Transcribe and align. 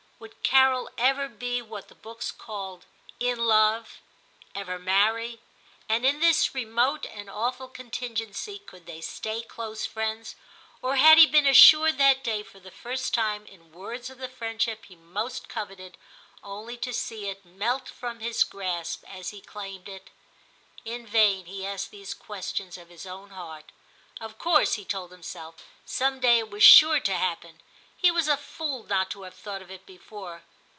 Would 0.21 0.43
Carol 0.43 0.87
ever 0.99 1.27
be 1.27 1.63
what 1.63 1.85
i86 1.87 1.87
TIM 1.87 1.87
CHAP. 1.87 1.87
VIII 1.87 1.87
the 1.95 2.01
books 2.03 2.31
called 2.31 2.85
* 3.03 3.19
in 3.31 3.39
love'? 3.39 4.01
ever 4.55 4.77
marry? 4.77 5.39
and 5.89 6.05
in 6.05 6.19
this 6.19 6.53
remote 6.53 7.07
and 7.07 7.27
awful 7.27 7.67
contingency 7.67 8.59
could 8.59 8.85
they 8.85 9.01
stay 9.01 9.41
close 9.41 9.87
friends, 9.87 10.35
or 10.83 10.97
had 10.97 11.17
he 11.17 11.25
been 11.25 11.47
assured 11.47 11.97
that 11.97 12.23
day 12.23 12.43
for 12.43 12.59
the 12.59 12.69
first 12.69 13.15
time 13.15 13.47
in 13.47 13.71
words 13.71 14.11
of 14.11 14.19
the 14.19 14.29
friendship 14.29 14.85
he 14.85 14.95
most 14.95 15.47
coveted, 15.49 15.97
only 16.43 16.77
to 16.77 16.93
see 16.93 17.27
it 17.27 17.43
melt 17.43 17.89
from 17.89 18.19
his 18.19 18.43
grasp 18.43 19.03
as 19.07 19.29
he 19.29 19.41
claimed 19.41 19.89
it? 19.89 20.11
In 20.85 21.07
vain 21.07 21.45
he 21.47 21.65
asked 21.65 21.89
these 21.89 22.13
questions 22.13 22.77
of 22.77 22.89
his 22.89 23.07
own 23.07 23.31
heart. 23.31 23.71
Of 24.19 24.37
course, 24.37 24.75
he 24.75 24.85
told 24.85 25.09
himself, 25.11 25.55
some 25.83 26.19
day 26.19 26.37
it 26.39 26.51
was 26.51 26.61
sure 26.61 26.99
to 26.99 27.13
happen; 27.15 27.61
he 28.03 28.09
was 28.09 28.27
a 28.27 28.35
fool 28.35 28.81
not 28.81 29.11
to 29.11 29.21
have 29.21 29.35
thought 29.35 29.61
of 29.61 29.69
it 29.69 29.85
before. 29.85 30.41